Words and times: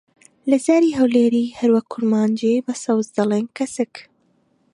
لە 0.49 0.57
زاری 0.65 0.95
هەولێری، 0.99 1.53
هەروەک 1.59 1.85
کورمانجی، 1.93 2.63
بە 2.65 2.73
سەوز 2.83 3.07
دەڵێن 3.17 3.45
کەسک. 3.57 3.93